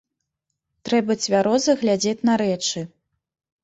Трэба 0.89 1.17
цвяроза 1.27 1.79
глядзець 1.85 2.19
на 2.31 2.43
рэчы. 2.47 2.79